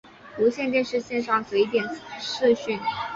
[0.39, 1.87] 无线电视线上随点
[2.19, 2.79] 视讯